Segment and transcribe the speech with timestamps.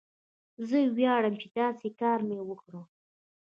[0.67, 2.73] زه ویاړم چې داسې کار مې وکړ.